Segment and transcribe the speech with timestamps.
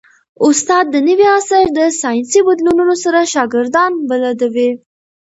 [0.47, 4.71] استاد د نوي عصر د ساینسي بدلونونو سره شاګردان بلدوي.